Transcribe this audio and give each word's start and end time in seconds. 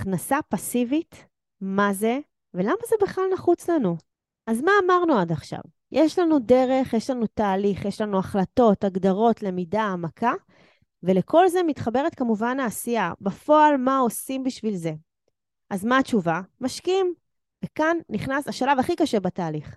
הכנסה 0.00 0.38
פסיבית, 0.48 1.26
מה 1.60 1.92
זה, 1.92 2.18
ולמה 2.54 2.74
זה 2.88 2.96
בכלל 3.02 3.24
נחוץ 3.32 3.70
לנו. 3.70 3.96
אז 4.46 4.62
מה 4.62 4.72
אמרנו 4.84 5.18
עד 5.18 5.32
עכשיו? 5.32 5.60
יש 5.92 6.18
לנו 6.18 6.38
דרך, 6.38 6.92
יש 6.92 7.10
לנו 7.10 7.26
תהליך, 7.26 7.84
יש 7.84 8.00
לנו 8.00 8.18
החלטות, 8.18 8.84
הגדרות, 8.84 9.42
למידה, 9.42 9.82
העמקה, 9.82 10.32
ולכל 11.02 11.48
זה 11.48 11.62
מתחברת 11.62 12.14
כמובן 12.14 12.60
העשייה. 12.60 13.12
בפועל, 13.20 13.76
מה 13.76 13.98
עושים 13.98 14.44
בשביל 14.44 14.76
זה? 14.76 14.92
אז 15.70 15.84
מה 15.84 15.98
התשובה? 15.98 16.40
משקיעים. 16.60 17.14
וכאן 17.64 17.96
נכנס 18.08 18.48
השלב 18.48 18.78
הכי 18.78 18.96
קשה 18.96 19.20
בתהליך. 19.20 19.76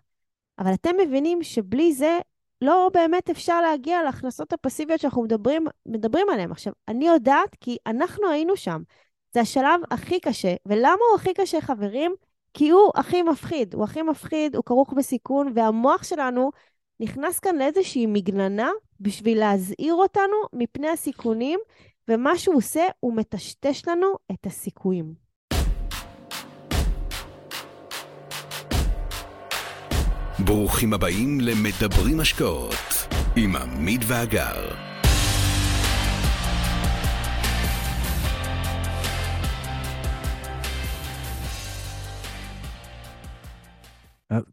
אבל 0.60 0.74
אתם 0.74 0.96
מבינים 1.00 1.44
שבלי 1.44 1.94
זה 1.94 2.20
לא 2.62 2.90
באמת 2.94 3.30
אפשר 3.30 3.62
להגיע 3.62 4.04
להכנסות 4.04 4.54
הפסיביות 4.54 5.00
שאנחנו 5.00 5.24
מדברים, 5.24 5.68
מדברים 5.86 6.30
עליהן. 6.30 6.52
עכשיו, 6.52 6.74
אני 6.88 7.08
יודעת 7.08 7.56
כי 7.62 7.78
אנחנו 7.88 8.30
היינו 8.30 8.58
שם. 8.58 8.82
זה 9.34 9.42
השלב 9.42 9.82
הכי 9.92 10.20
קשה. 10.20 10.56
ולמה 10.66 11.02
הוא 11.12 11.16
הכי 11.16 11.34
קשה, 11.34 11.62
חברים? 11.62 12.16
כי 12.54 12.70
הוא 12.70 12.92
הכי 12.96 13.22
מפחיד. 13.22 13.74
הוא 13.74 13.84
הכי 13.84 14.02
מפחיד, 14.02 14.56
הוא 14.56 14.64
כרוך 14.64 14.94
בסיכון, 14.94 15.52
והמוח 15.56 16.04
שלנו 16.04 16.52
נכנס 17.00 17.40
כאן 17.40 17.56
לאיזושהי 17.56 18.06
מגננה 18.06 18.70
בשביל 19.00 19.40
להזהיר 19.40 19.94
אותנו 19.94 20.34
מפני 20.54 20.90
הסיכונים, 20.90 21.60
ומה 22.08 22.38
שהוא 22.38 22.56
עושה, 22.56 22.88
הוא 23.00 23.14
מטשטש 23.14 23.88
לנו 23.88 24.16
את 24.32 24.46
הסיכויים. 24.46 25.14
ברוכים 30.46 30.94
הבאים 30.94 31.40
למדברים 31.42 32.20
השקעות 32.20 33.08
עם 33.36 33.56
עמית 33.56 34.02
ואגר. 34.08 34.93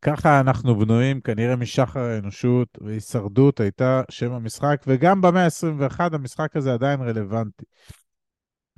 ככה 0.02 0.40
אנחנו 0.40 0.78
בנויים, 0.78 1.20
כנראה 1.20 1.56
משחר 1.56 2.00
האנושות, 2.00 2.78
והישרדות 2.80 3.60
הייתה 3.60 4.02
שם 4.10 4.32
המשחק, 4.32 4.82
וגם 4.86 5.20
במאה 5.20 5.44
ה-21 5.44 6.00
המשחק 6.12 6.56
הזה 6.56 6.72
עדיין 6.72 7.00
רלוונטי. 7.00 7.64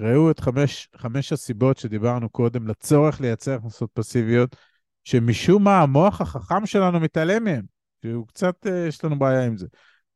ראו 0.00 0.30
את 0.30 0.40
חמש, 0.40 0.88
חמש 0.96 1.32
הסיבות 1.32 1.78
שדיברנו 1.78 2.28
קודם 2.28 2.68
לצורך 2.68 3.20
לייצר 3.20 3.54
הכנסות 3.54 3.90
פסיביות, 3.94 4.56
שמשום 5.04 5.64
מה 5.64 5.80
המוח 5.80 6.20
החכם 6.20 6.66
שלנו 6.66 7.00
מתעלם 7.00 7.44
מהם, 7.44 7.64
שהוא 8.02 8.26
קצת, 8.26 8.66
אה, 8.66 8.86
יש 8.88 9.04
לנו 9.04 9.18
בעיה 9.18 9.46
עם 9.46 9.56
זה. 9.56 9.66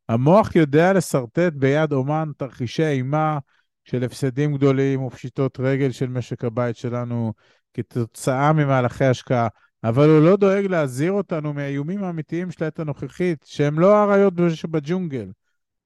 המוח 0.08 0.56
יודע 0.56 0.92
לשרטט 0.92 1.52
ביד 1.52 1.92
אומן 1.92 2.28
תרחישי 2.36 2.86
אימה 2.86 3.38
של 3.84 4.04
הפסדים 4.04 4.56
גדולים 4.56 5.02
ופשיטות 5.02 5.60
רגל 5.60 5.90
של 5.90 6.08
משק 6.08 6.44
הבית 6.44 6.76
שלנו 6.76 7.32
כתוצאה 7.74 8.52
ממהלכי 8.52 9.04
השקעה, 9.04 9.48
אבל 9.88 10.08
הוא 10.08 10.20
לא 10.20 10.36
דואג 10.36 10.66
להזהיר 10.66 11.12
אותנו 11.12 11.52
מהאיומים 11.52 12.04
האמיתיים 12.04 12.50
של 12.50 12.64
העת 12.64 12.78
הנוכחית, 12.78 13.44
שהם 13.46 13.78
לא 13.78 13.96
האריות 13.96 14.34
שבג'ונגל. 14.54 15.30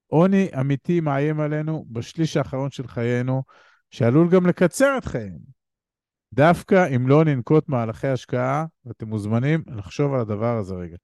עוני 0.07 0.49
אמיתי 0.61 1.01
מאיים 1.01 1.41
עלינו 1.41 1.85
בשליש 1.91 2.37
האחרון 2.37 2.71
של 2.71 2.87
חיינו, 2.87 3.43
שעלול 3.91 4.29
גם 4.31 4.47
לקצר 4.47 4.99
את 4.99 5.05
חיינו. 5.05 5.39
דווקא 6.33 6.97
אם 6.97 7.09
לא 7.09 7.25
ננקוט 7.25 7.69
מהלכי 7.69 8.09
השקעה, 8.09 8.65
ואתם 8.85 9.09
מוזמנים 9.09 9.63
לחשוב 9.77 10.15
על 10.15 10.21
הדבר 10.21 10.57
הזה 10.57 10.75
רגע. 10.75 10.97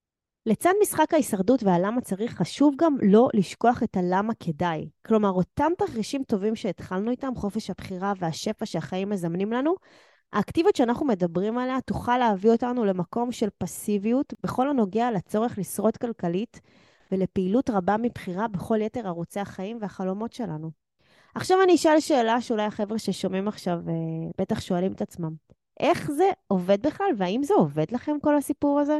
לצד 0.46 0.72
משחק 0.82 1.14
ההישרדות 1.14 1.62
והלמה 1.62 2.00
צריך, 2.00 2.34
חשוב 2.34 2.74
גם 2.78 2.96
לא 3.02 3.28
לשכוח 3.34 3.82
את 3.82 3.96
הלמה 3.96 4.32
כדאי. 4.40 4.88
כלומר, 5.06 5.30
אותם 5.30 5.72
תרחישים 5.78 6.22
טובים 6.24 6.56
שהתחלנו 6.56 7.10
איתם, 7.10 7.32
חופש 7.36 7.70
הבחירה 7.70 8.12
והשפע 8.18 8.66
שהחיים 8.66 9.10
מזמנים 9.10 9.52
לנו, 9.52 9.74
האקטיביות 10.36 10.76
שאנחנו 10.76 11.06
מדברים 11.06 11.58
עליה 11.58 11.80
תוכל 11.80 12.18
להביא 12.18 12.50
אותנו 12.50 12.84
למקום 12.84 13.32
של 13.32 13.48
פסיביות 13.58 14.34
בכל 14.42 14.70
הנוגע 14.70 15.10
לצורך 15.10 15.58
לשרוד 15.58 15.96
כלכלית 15.96 16.60
ולפעילות 17.12 17.70
רבה 17.70 17.96
מבחירה 17.96 18.48
בכל 18.48 18.78
יתר 18.80 19.06
ערוצי 19.06 19.40
החיים 19.40 19.78
והחלומות 19.80 20.32
שלנו. 20.32 20.70
עכשיו 21.34 21.58
אני 21.64 21.74
אשאל 21.74 22.00
שאלה 22.00 22.40
שאולי 22.40 22.62
החבר'ה 22.62 22.98
ששומעים 22.98 23.48
עכשיו 23.48 23.78
אה, 23.88 23.92
בטח 24.38 24.60
שואלים 24.60 24.92
את 24.92 25.02
עצמם. 25.02 25.32
איך 25.80 26.10
זה 26.10 26.30
עובד 26.46 26.86
בכלל, 26.86 27.10
והאם 27.16 27.42
זה 27.42 27.54
עובד 27.54 27.86
לכם 27.92 28.16
כל 28.22 28.36
הסיפור 28.36 28.80
הזה? 28.80 28.98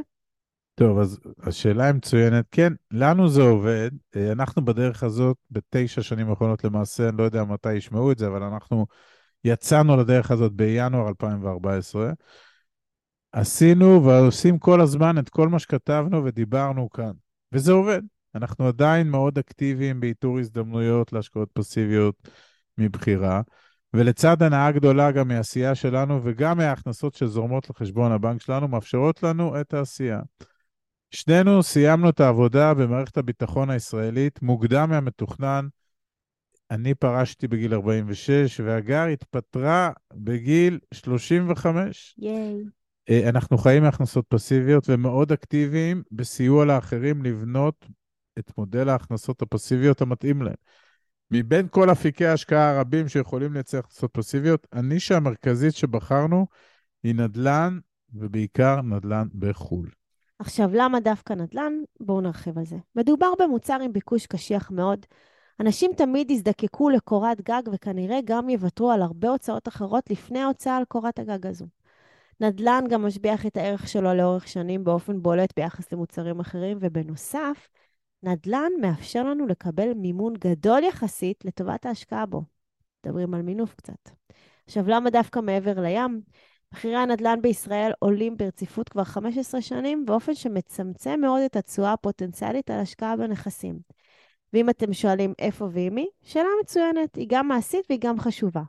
טוב, 0.75 0.99
אז 0.99 1.19
השאלה 1.43 1.84
היא 1.84 1.94
מצוינת. 1.94 2.44
כן, 2.50 2.72
לנו 2.91 3.28
זה 3.28 3.43
עובד. 3.43 3.91
אה, 4.16 4.33
אנחנו 4.33 4.65
בדרך 4.65 5.03
הזאת, 5.03 5.37
בתשע 5.50 6.03
שנים 6.03 6.31
האחרונות 6.31 6.65
למעשה, 6.65 7.09
אני 7.09 7.16
לא 7.16 7.22
יודע 7.22 7.44
מתי 7.44 7.75
ישמעו 7.75 8.12
את 8.12 8.19
זה, 8.19 8.27
אבל 8.27 8.43
אנחנו 8.43 8.87
יצאנו 9.44 9.97
לדרך 9.97 10.30
הזאת 10.30 10.52
בינואר 10.52 11.08
2014. 11.08 12.12
עשינו 13.32 14.04
ועושים 14.04 14.58
כל 14.58 14.80
הזמן 14.80 15.19
את 15.19 15.28
כל 15.28 15.48
מה 15.48 15.58
שכתבנו 15.58 16.24
ודיברנו 16.24 16.91
כאן, 16.91 17.12
וזה 17.52 17.72
עובד. 17.72 18.02
אנחנו 18.34 18.66
עדיין 18.66 19.10
מאוד 19.10 19.38
אקטיביים 19.38 20.00
באיתור 20.00 20.38
הזדמנויות 20.38 21.12
להשקעות 21.12 21.48
פסיביות 21.52 22.28
מבחירה, 22.78 23.41
ולצד 23.94 24.42
הנאה 24.42 24.72
גדולה 24.72 25.12
גם 25.12 25.28
מהעשייה 25.28 25.74
שלנו 25.74 26.20
וגם 26.24 26.56
מההכנסות 26.56 27.14
שזורמות 27.14 27.70
לחשבון 27.70 28.12
הבנק 28.12 28.42
שלנו, 28.42 28.68
מאפשרות 28.68 29.22
לנו 29.22 29.60
את 29.60 29.74
העשייה. 29.74 30.20
שנינו 31.10 31.62
סיימנו 31.62 32.08
את 32.08 32.20
העבודה 32.20 32.74
במערכת 32.74 33.16
הביטחון 33.16 33.70
הישראלית 33.70 34.42
מוקדם 34.42 34.91
מהמתוכנן. 34.91 35.66
אני 36.71 36.94
פרשתי 36.94 37.49
בגיל 37.49 37.75
46, 37.75 38.60
והגר 38.60 39.04
התפטרה 39.04 39.91
בגיל 40.15 40.78
35. 40.94 42.15
ייי. 42.19 42.65
אה, 43.10 43.28
אנחנו 43.28 43.59
חיים 43.59 43.82
מהכנסות 43.82 44.25
פסיביות 44.28 44.88
ומאוד 44.88 45.32
אקטיביים 45.32 46.03
בסיוע 46.12 46.65
לאחרים 46.65 47.22
לבנות 47.22 47.87
את 48.38 48.50
מודל 48.59 48.88
ההכנסות 48.88 49.43
הפסיביות 49.43 50.00
המתאים 50.00 50.43
להם. 50.43 50.54
מבין 51.31 51.69
כל 51.71 51.93
אפיקי 51.93 52.27
ההשקעה 52.27 52.71
הרבים 52.71 53.09
שיכולים 53.09 53.53
לייצר 53.53 53.78
הכנסות 53.78 54.10
פסיביות, 54.12 54.66
הנישה 54.72 55.16
המרכזית 55.16 55.75
שבחרנו 55.75 56.47
היא 57.03 57.15
נדל"ן, 57.15 57.78
ובעיקר 58.15 58.83
נדל"ן 58.83 59.28
בחו"ל. 59.38 59.91
עכשיו, 60.38 60.71
למה 60.72 61.00
דווקא 61.00 61.33
נדל"ן? 61.33 61.72
בואו 62.00 62.21
נרחיב 62.21 62.59
על 62.59 62.65
זה. 62.65 62.77
מדובר 62.97 63.33
במוצר 63.38 63.78
עם 63.83 63.93
ביקוש 63.93 64.27
קשיח 64.27 64.71
מאוד. 64.71 65.06
אנשים 65.61 65.91
תמיד 65.97 66.31
יזדקקו 66.31 66.91
לקורת 66.91 67.41
גג 67.41 67.62
וכנראה 67.72 68.19
גם 68.25 68.49
יוותרו 68.49 68.91
על 68.91 69.03
הרבה 69.03 69.28
הוצאות 69.28 69.69
אחרות 69.69 70.11
לפני 70.11 70.39
ההוצאה 70.39 70.77
על 70.77 70.84
קורת 70.84 71.19
הגג 71.19 71.47
הזו. 71.47 71.67
נדל"ן 72.41 72.84
גם 72.91 73.06
משביח 73.06 73.47
את 73.47 73.56
הערך 73.56 73.89
שלו 73.89 74.15
לאורך 74.15 74.49
שנים 74.49 74.84
באופן 74.84 75.22
בולט 75.22 75.53
ביחס 75.56 75.93
למוצרים 75.93 76.41
אחרים, 76.41 76.78
ובנוסף, 76.81 77.69
נדל"ן 78.22 78.72
מאפשר 78.81 79.25
לנו 79.25 79.47
לקבל 79.47 79.95
מימון 79.95 80.34
גדול 80.34 80.84
יחסית 80.84 81.45
לטובת 81.45 81.87
ההשקעה 81.87 82.27
בו. 82.27 82.43
מדברים 83.06 83.34
על 83.34 83.43
מינוף 83.43 83.75
קצת. 83.75 84.11
עכשיו, 84.66 84.84
למה 84.89 85.11
דווקא 85.11 85.41
מעבר 85.41 85.81
לים? 85.81 86.21
מחירי 86.72 86.97
הנדל"ן 86.97 87.43
בישראל 87.43 87.93
עולים 87.99 88.37
ברציפות 88.37 88.89
כבר 88.89 89.05
15 89.05 89.61
שנים, 89.61 90.06
באופן 90.06 90.34
שמצמצם 90.34 91.21
מאוד 91.21 91.43
את 91.43 91.56
התשואה 91.56 91.93
הפוטנציאלית 91.93 92.71
על 92.71 92.81
השקעה 92.81 93.16
בנכסים. 93.16 93.96
ואם 94.53 94.71
אתם 94.71 94.93
שואלים 94.93 95.33
איפה 95.39 95.69
ועם 95.73 95.95
מי, 95.95 96.07
שאלה 96.23 96.49
מצוינת, 96.62 97.17
היא 97.17 97.27
גם 97.31 97.49
מעשית 97.49 97.84
והיא 97.89 98.01
גם 98.03 98.21
חשובה. 98.21 98.62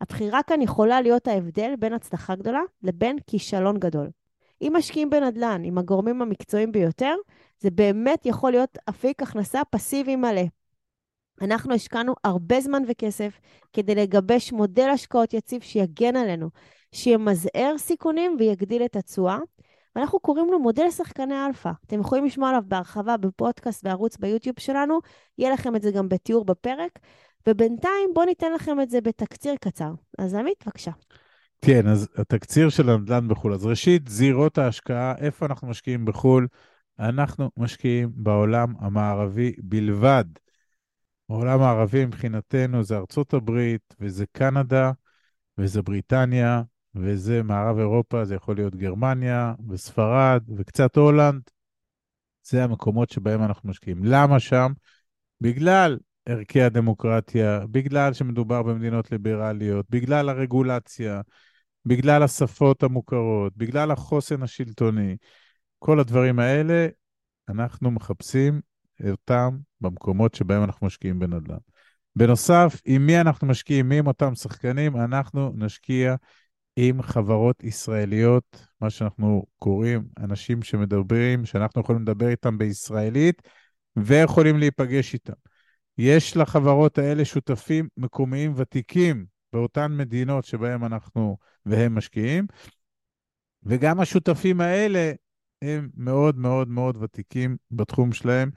הבחירה 0.00 0.42
כאן 0.42 0.62
יכולה 0.62 1.00
להיות 1.00 1.28
ההבדל 1.28 1.74
בין 1.78 1.92
הצלחה 1.92 2.34
גדולה 2.34 2.62
לבין 2.82 3.16
כישלון 3.26 3.78
גדול. 3.78 4.10
אם 4.62 4.72
משקיעים 4.76 5.10
בנדל"ן 5.10 5.62
עם 5.64 5.78
הגורמים 5.78 6.22
המקצועיים 6.22 6.72
ביותר, 6.72 7.14
זה 7.58 7.70
באמת 7.70 8.26
יכול 8.26 8.50
להיות 8.50 8.78
אפיק 8.88 9.22
הכנסה 9.22 9.62
פסיבי 9.70 10.16
מלא. 10.16 10.42
אנחנו 11.42 11.74
השקענו 11.74 12.14
הרבה 12.24 12.60
זמן 12.60 12.82
וכסף 12.88 13.40
כדי 13.72 13.94
לגבש 13.94 14.52
מודל 14.52 14.88
השקעות 14.88 15.34
יציב 15.34 15.62
שיגן 15.62 16.16
עלינו, 16.16 16.50
שימזער 16.92 17.78
סיכונים 17.78 18.36
ויגדיל 18.38 18.84
את 18.84 18.96
התשואה. 18.96 19.38
ואנחנו 19.96 20.20
קוראים 20.20 20.46
לו 20.52 20.58
מודל 20.58 20.90
שחקני 20.90 21.46
אלפא. 21.46 21.70
אתם 21.86 22.00
יכולים 22.00 22.24
לשמוע 22.24 22.48
עליו 22.48 22.62
בהרחבה 22.66 23.16
בפודקאסט 23.16 23.84
בערוץ 23.84 24.16
ביוטיוב 24.16 24.56
שלנו, 24.58 24.98
יהיה 25.38 25.52
לכם 25.52 25.76
את 25.76 25.82
זה 25.82 25.90
גם 25.90 26.08
בתיאור 26.08 26.44
בפרק. 26.44 26.98
ובינתיים 27.48 28.10
בואו 28.14 28.26
ניתן 28.26 28.52
לכם 28.52 28.80
את 28.80 28.90
זה 28.90 29.00
בתקציר 29.00 29.54
קצר. 29.60 29.92
אז 30.18 30.34
עמית, 30.34 30.64
בבקשה. 30.66 30.90
כן, 31.60 31.86
אז 31.86 32.08
התקציר 32.16 32.68
של 32.68 32.90
הנדל"ן 32.90 33.28
בחו"ל. 33.28 33.54
אז 33.54 33.66
ראשית, 33.66 34.08
זירות 34.08 34.58
ההשקעה, 34.58 35.14
איפה 35.18 35.46
אנחנו 35.46 35.68
משקיעים 35.68 36.04
בחו"ל? 36.04 36.46
אנחנו 36.98 37.50
משקיעים 37.56 38.10
בעולם 38.14 38.74
המערבי 38.78 39.52
בלבד. 39.58 40.24
העולם 41.30 41.62
הערבי 41.62 42.04
מבחינתנו 42.06 42.82
זה 42.82 42.96
ארצות 42.96 43.34
הברית, 43.34 43.94
וזה 44.00 44.24
קנדה, 44.32 44.92
וזה 45.58 45.82
בריטניה, 45.82 46.62
וזה 46.96 47.42
מערב 47.42 47.78
אירופה, 47.78 48.24
זה 48.24 48.34
יכול 48.34 48.56
להיות 48.56 48.76
גרמניה, 48.76 49.54
וספרד, 49.68 50.42
וקצת 50.56 50.96
הולנד. 50.96 51.42
זה 52.42 52.64
המקומות 52.64 53.10
שבהם 53.10 53.42
אנחנו 53.42 53.68
משקיעים. 53.68 54.04
למה 54.04 54.40
שם? 54.40 54.72
בגלל 55.40 55.98
ערכי 56.26 56.62
הדמוקרטיה, 56.62 57.60
בגלל 57.70 58.12
שמדובר 58.12 58.62
במדינות 58.62 59.12
ליברליות, 59.12 59.86
בגלל 59.90 60.28
הרגולציה, 60.28 61.20
בגלל 61.86 62.22
השפות 62.22 62.82
המוכרות, 62.82 63.56
בגלל 63.56 63.90
החוסן 63.90 64.42
השלטוני, 64.42 65.16
כל 65.78 66.00
הדברים 66.00 66.38
האלה, 66.38 66.86
אנחנו 67.48 67.90
מחפשים 67.90 68.60
אותם 69.10 69.56
במקומות 69.80 70.34
שבהם 70.34 70.64
אנחנו 70.64 70.86
משקיעים 70.86 71.18
בנדל"ן. 71.18 71.56
בנוסף, 72.16 72.80
עם 72.84 73.06
מי 73.06 73.20
אנחנו 73.20 73.46
משקיעים, 73.46 73.88
מי 73.88 73.98
עם 73.98 74.06
אותם 74.06 74.34
שחקנים, 74.34 74.96
אנחנו 74.96 75.52
נשקיע 75.56 76.14
עם 76.76 77.02
חברות 77.02 77.64
ישראליות, 77.64 78.66
מה 78.80 78.90
שאנחנו 78.90 79.46
קוראים 79.56 80.04
אנשים 80.18 80.62
שמדברים, 80.62 81.44
שאנחנו 81.44 81.80
יכולים 81.80 82.02
לדבר 82.02 82.28
איתם 82.28 82.58
בישראלית 82.58 83.42
ויכולים 83.96 84.58
להיפגש 84.58 85.14
איתם. 85.14 85.32
יש 85.98 86.36
לחברות 86.36 86.98
האלה 86.98 87.24
שותפים 87.24 87.88
מקומיים 87.96 88.52
ותיקים 88.56 89.26
באותן 89.52 89.92
מדינות 89.96 90.44
שבהם 90.44 90.84
אנחנו 90.84 91.36
והם 91.66 91.94
משקיעים, 91.94 92.46
וגם 93.62 94.00
השותפים 94.00 94.60
האלה 94.60 95.12
הם 95.62 95.88
מאוד 95.96 96.38
מאוד 96.38 96.68
מאוד 96.68 96.96
ותיקים 97.00 97.56
בתחום 97.70 98.12
שלהם, 98.12 98.50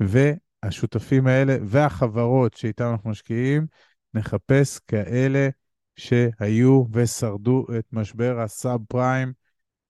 והשותפים 0.00 1.26
האלה 1.26 1.56
והחברות 1.66 2.54
שאיתם 2.54 2.84
אנחנו 2.84 3.10
משקיעים, 3.10 3.66
נחפש 4.14 4.78
כאלה 4.78 5.48
שהיו 5.96 6.84
ושרדו 6.92 7.66
את 7.78 7.84
משבר 7.92 8.40
הסאב 8.40 8.80
פריים 8.88 9.32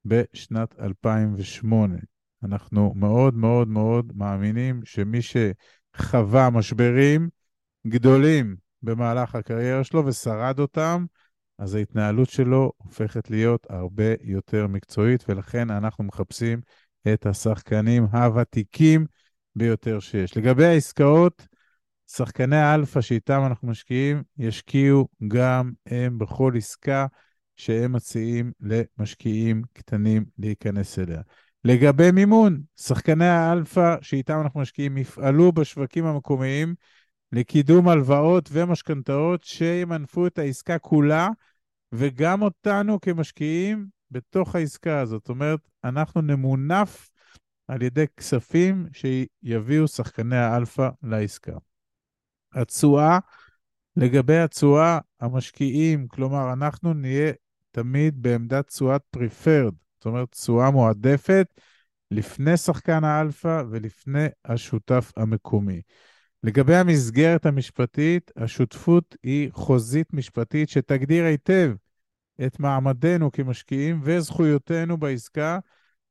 בשנת 0.04 0.74
2008. 0.80 1.96
אנחנו 2.42 2.92
מאוד 2.96 3.34
מאוד 3.34 3.68
מאוד 3.68 4.12
מאמינים 4.16 4.80
שמי 4.84 5.18
שחווה 5.22 6.50
משברים 6.50 7.28
גדולים 7.86 8.56
במהלך 8.82 9.34
הקריירה 9.34 9.84
שלו 9.84 10.06
ושרד 10.06 10.58
אותם, 10.58 11.04
אז 11.58 11.74
ההתנהלות 11.74 12.28
שלו 12.28 12.72
הופכת 12.76 13.30
להיות 13.30 13.66
הרבה 13.70 14.14
יותר 14.20 14.66
מקצועית, 14.66 15.24
ולכן 15.28 15.70
אנחנו 15.70 16.04
מחפשים 16.04 16.60
את 17.12 17.26
השחקנים 17.26 18.04
הוותיקים 18.12 19.06
ביותר 19.56 20.00
שיש. 20.00 20.36
לגבי 20.36 20.64
העסקאות, 20.64 21.46
שחקני 22.16 22.56
האלפא 22.56 23.00
שאיתם 23.00 23.42
אנחנו 23.46 23.68
משקיעים, 23.68 24.22
ישקיעו 24.38 25.08
גם 25.28 25.72
הם 25.86 26.18
בכל 26.18 26.52
עסקה 26.56 27.06
שהם 27.56 27.92
מציעים 27.92 28.52
למשקיעים 28.60 29.62
קטנים 29.72 30.24
להיכנס 30.38 30.98
אליה. 30.98 31.20
לגבי 31.64 32.10
מימון, 32.10 32.60
שחקני 32.80 33.26
האלפא 33.26 33.96
שאיתם 34.00 34.40
אנחנו 34.40 34.60
משקיעים 34.60 34.98
יפעלו 34.98 35.52
בשווקים 35.52 36.06
המקומיים 36.06 36.74
לקידום 37.32 37.88
הלוואות 37.88 38.48
ומשכנתאות 38.52 39.44
שימנפו 39.44 40.26
את 40.26 40.38
העסקה 40.38 40.78
כולה, 40.78 41.28
וגם 41.92 42.42
אותנו 42.42 43.00
כמשקיעים 43.00 43.86
בתוך 44.10 44.54
העסקה 44.54 45.00
הזאת. 45.00 45.22
זאת 45.22 45.28
אומרת, 45.28 45.60
אנחנו 45.84 46.20
נמונף 46.20 47.10
על 47.68 47.82
ידי 47.82 48.04
כספים 48.16 48.86
שיביאו 48.92 49.88
שחקני 49.88 50.36
האלפא 50.36 50.88
לעסקה. 51.02 51.52
התשואה, 52.54 53.18
לגבי 53.96 54.38
התשואה, 54.38 54.98
המשקיעים, 55.20 56.08
כלומר, 56.08 56.52
אנחנו 56.52 56.94
נהיה 56.94 57.32
תמיד 57.70 58.22
בעמדת 58.22 58.66
תשואת 58.66 59.02
preferred, 59.16 59.74
זאת 59.96 60.06
אומרת, 60.06 60.30
תשואה 60.30 60.70
מועדפת 60.70 61.46
לפני 62.10 62.56
שחקן 62.56 63.04
האלפא 63.04 63.62
ולפני 63.70 64.26
השותף 64.44 65.12
המקומי. 65.16 65.80
לגבי 66.42 66.76
המסגרת 66.76 67.46
המשפטית, 67.46 68.30
השותפות 68.36 69.16
היא 69.22 69.50
חוזית 69.52 70.12
משפטית 70.12 70.68
שתגדיר 70.68 71.24
היטב 71.24 71.72
את 72.46 72.60
מעמדנו 72.60 73.32
כמשקיעים 73.32 74.00
וזכויותינו 74.02 74.96
בעסקה, 74.96 75.58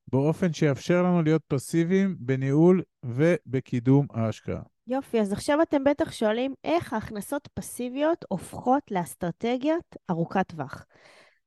באופן 0.07 0.53
שיאפשר 0.53 1.03
לנו 1.03 1.21
להיות 1.21 1.41
פסיביים 1.47 2.15
בניהול 2.19 2.81
ובקידום 3.03 4.07
ההשקעה. 4.13 4.72
יופי, 4.87 5.21
אז 5.21 5.33
עכשיו 5.33 5.61
אתם 5.61 5.83
בטח 5.83 6.11
שואלים 6.11 6.53
איך 6.63 6.93
ההכנסות 6.93 7.47
פסיביות 7.53 8.25
הופכות 8.29 8.91
לאסטרטגיית 8.91 9.95
ארוכת 10.09 10.47
טווח. 10.47 10.85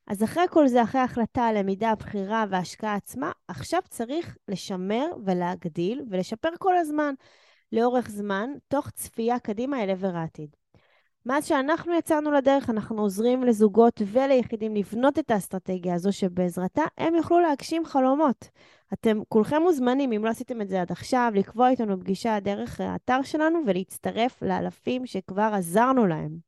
אז 0.06 0.24
אחרי 0.24 0.44
כל 0.50 0.68
זה, 0.68 0.82
אחרי 0.82 1.00
ההחלטה, 1.00 1.42
הלמידה, 1.42 1.90
הבחירה 1.90 2.44
וההשקעה 2.50 2.94
עצמה, 2.94 3.32
עכשיו 3.48 3.80
צריך 3.88 4.36
לשמר 4.48 5.06
ולהגדיל 5.24 6.02
ולשפר 6.10 6.48
כל 6.58 6.76
הזמן, 6.76 7.14
לאורך 7.72 8.10
זמן, 8.10 8.50
תוך 8.68 8.90
צפייה 8.90 9.38
קדימה 9.38 9.82
אל 9.82 9.90
עבר 9.90 10.16
העתיד. 10.16 10.50
מאז 11.26 11.46
שאנחנו 11.46 11.94
יצאנו 11.94 12.30
לדרך, 12.30 12.70
אנחנו 12.70 13.02
עוזרים 13.02 13.44
לזוגות 13.44 14.02
וליחידים 14.06 14.74
לבנות 14.74 15.18
את 15.18 15.30
האסטרטגיה 15.30 15.94
הזו, 15.94 16.12
שבעזרתה 16.12 16.82
הם 16.98 17.14
יוכלו 17.14 17.40
להגשים 17.40 17.84
חלומות. 17.84 18.48
אתם 18.92 19.18
כולכם 19.28 19.62
מוזמנים, 19.62 20.12
אם 20.12 20.24
לא 20.24 20.30
עשיתם 20.30 20.60
את 20.60 20.68
זה 20.68 20.80
עד 20.80 20.92
עכשיו, 20.92 21.32
לקבוע 21.34 21.68
איתנו 21.70 22.00
פגישה 22.00 22.40
דרך 22.40 22.80
האתר 22.80 23.22
שלנו 23.22 23.58
ולהצטרף 23.66 24.42
לאלפים 24.42 25.06
שכבר 25.06 25.50
עזרנו 25.54 26.06
להם. 26.06 26.38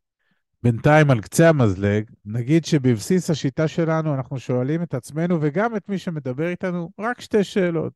בינתיים, 0.62 1.10
על 1.10 1.20
קצה 1.20 1.48
המזלג, 1.48 2.04
נגיד 2.24 2.64
שבבסיס 2.64 3.30
השיטה 3.30 3.68
שלנו 3.68 4.14
אנחנו 4.14 4.38
שואלים 4.38 4.82
את 4.82 4.94
עצמנו 4.94 5.38
וגם 5.40 5.76
את 5.76 5.88
מי 5.88 5.98
שמדבר 5.98 6.48
איתנו 6.48 6.90
רק 6.98 7.20
שתי 7.20 7.44
שאלות. 7.44 7.92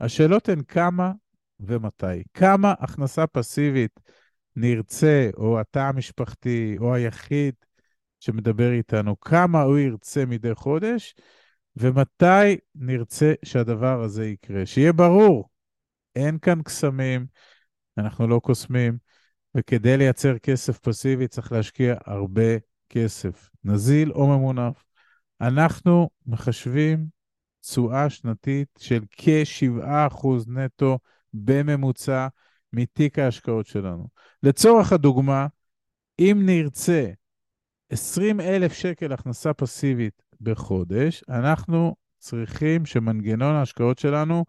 השאלות 0.00 0.48
הן 0.48 0.62
כמה 0.62 1.12
ומתי. 1.60 2.22
כמה 2.34 2.74
הכנסה 2.78 3.26
פסיבית 3.26 4.00
נרצה, 4.56 5.30
או 5.36 5.60
התא 5.60 5.78
המשפחתי, 5.78 6.76
או 6.80 6.94
היחיד 6.94 7.54
שמדבר 8.20 8.72
איתנו, 8.72 9.20
כמה 9.20 9.62
הוא 9.62 9.78
ירצה 9.78 10.24
מדי 10.26 10.54
חודש, 10.54 11.14
ומתי 11.76 12.56
נרצה 12.74 13.32
שהדבר 13.44 14.02
הזה 14.02 14.26
יקרה. 14.26 14.66
שיהיה 14.66 14.92
ברור, 14.92 15.48
אין 16.16 16.38
כאן 16.38 16.62
קסמים, 16.62 17.26
אנחנו 17.98 18.26
לא 18.26 18.38
קוסמים, 18.38 18.98
וכדי 19.54 19.96
לייצר 19.96 20.38
כסף 20.38 20.78
פסיבי 20.78 21.28
צריך 21.28 21.52
להשקיע 21.52 21.94
הרבה 22.06 22.58
כסף, 22.88 23.50
נזיל 23.64 24.12
או 24.12 24.26
ממונף. 24.26 24.84
אנחנו 25.40 26.10
מחשבים 26.26 27.06
תשואה 27.60 28.10
שנתית 28.10 28.68
של 28.78 29.04
כ-7% 29.10 30.26
נטו 30.46 30.98
בממוצע 31.34 32.28
מתיק 32.72 33.18
ההשקעות 33.18 33.66
שלנו. 33.66 34.08
לצורך 34.42 34.92
הדוגמה, 34.92 35.46
אם 36.18 36.42
נרצה 36.46 37.10
20 37.90 38.40
אלף 38.40 38.72
שקל 38.72 39.12
הכנסה 39.12 39.52
פסיבית 39.52 40.21
בחודש, 40.42 41.24
אנחנו 41.28 41.94
צריכים 42.18 42.86
שמנגנון 42.86 43.54
ההשקעות 43.54 43.98
שלנו 43.98 44.44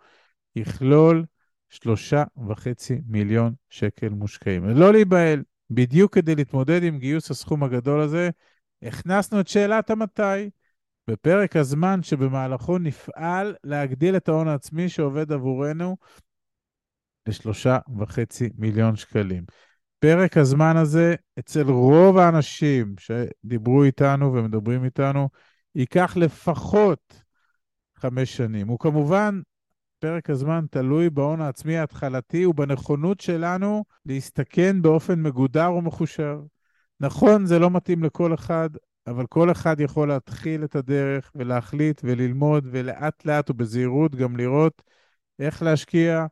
יכלול 0.55 1.25
שלושה 1.69 2.23
וחצי 2.47 3.01
מיליון 3.07 3.53
שקל 3.69 4.09
מושקעים. 4.09 4.65
לא 4.65 4.91
להיבהל, 4.91 5.43
בדיוק 5.69 6.15
כדי 6.15 6.35
להתמודד 6.35 6.83
עם 6.83 6.99
גיוס 6.99 7.31
הסכום 7.31 7.63
הגדול 7.63 8.01
הזה, 8.01 8.29
הכנסנו 8.81 9.39
את 9.39 9.47
שאלת 9.47 9.89
המתי. 9.89 10.49
בפרק 11.07 11.55
הזמן 11.55 12.03
שבמהלכו 12.03 12.77
נפעל 12.77 13.55
להגדיל 13.63 14.17
את 14.17 14.29
ההון 14.29 14.47
העצמי 14.47 14.89
שעובד 14.89 15.31
עבורנו 15.31 15.97
לשלושה 17.27 17.77
וחצי 17.97 18.49
מיליון 18.57 18.95
שקלים. 18.95 19.43
פרק 19.99 20.37
הזמן 20.37 20.77
הזה, 20.77 21.15
אצל 21.39 21.61
רוב 21.61 22.17
האנשים 22.17 22.95
שדיברו 22.99 23.83
איתנו 23.83 24.33
ומדברים 24.33 24.83
איתנו, 24.83 25.29
ייקח 25.75 26.17
לפחות 26.17 27.23
חמש 27.95 28.37
שנים. 28.37 28.67
הוא 28.67 28.79
כמובן, 28.79 29.41
פרק 29.99 30.29
הזמן 30.29 30.65
תלוי 30.71 31.09
בהון 31.09 31.41
העצמי 31.41 31.77
ההתחלתי 31.77 32.45
ובנכונות 32.45 33.19
שלנו 33.19 33.83
להסתכן 34.05 34.81
באופן 34.81 35.21
מגודר 35.21 35.73
ומחושר. 35.73 36.39
נכון, 36.99 37.45
זה 37.45 37.59
לא 37.59 37.69
מתאים 37.69 38.03
לכל 38.03 38.33
אחד, 38.33 38.69
אבל 39.07 39.25
כל 39.27 39.51
אחד 39.51 39.79
יכול 39.79 40.07
להתחיל 40.07 40.63
את 40.63 40.75
הדרך 40.75 41.31
ולהחליט 41.35 42.01
וללמוד 42.03 42.67
ולאט 42.71 43.25
לאט 43.25 43.49
ובזהירות 43.49 44.15
גם 44.15 44.37
לראות 44.37 44.81
איך 45.39 45.63
להשקיע 45.63 46.25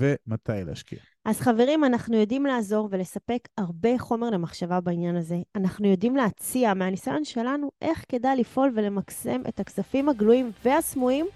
ומתי 0.00 0.64
להשקיע. 0.66 0.98
אז 1.26 1.40
חברים, 1.40 1.84
אנחנו 1.84 2.16
יודעים 2.16 2.46
לעזור 2.46 2.88
ולספק 2.90 3.48
הרבה 3.58 3.98
חומר 3.98 4.30
למחשבה 4.30 4.80
בעניין 4.80 5.16
הזה. 5.16 5.38
אנחנו 5.54 5.86
יודעים 5.88 6.16
להציע 6.16 6.74
מהניסיון 6.74 7.24
שלנו 7.24 7.70
איך 7.82 8.04
כדאי 8.08 8.36
לפעול 8.36 8.72
ולמקסם 8.74 9.40
את 9.48 9.60
הכספים 9.60 10.08
הגלויים 10.08 10.52
והסמויים, 10.64 11.26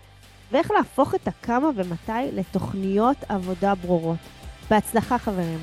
ואיך 0.53 0.71
להפוך 0.71 1.15
את 1.15 1.29
הכמה 1.29 1.71
ומתי 1.77 2.33
לתוכניות 2.33 3.17
עבודה 3.29 3.75
ברורות. 3.75 4.19
בהצלחה, 4.71 5.19
חברים. 5.19 5.61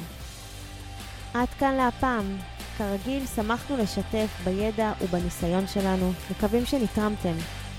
עד 1.34 1.50
כאן 1.50 1.74
להפעם. 1.74 2.38
כרגיל, 2.78 3.26
שמחנו 3.26 3.78
לשתף 3.78 4.42
בידע 4.44 4.94
ובניסיון 5.02 5.68
שלנו. 5.68 6.12
מקווים 6.32 6.66
שנתרמתם. 6.66 7.34